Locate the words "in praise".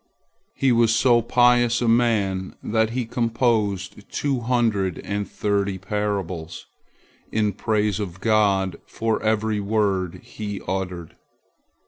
7.31-7.99